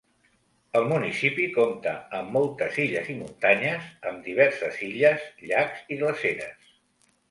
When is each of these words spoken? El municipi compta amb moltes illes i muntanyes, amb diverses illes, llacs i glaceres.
El 0.79 0.87
municipi 0.91 1.45
compta 1.57 1.93
amb 2.21 2.33
moltes 2.39 2.81
illes 2.87 3.13
i 3.15 3.19
muntanyes, 3.21 3.95
amb 4.13 4.27
diverses 4.33 4.85
illes, 4.91 5.31
llacs 5.49 5.89
i 5.97 6.05
glaceres. 6.05 6.79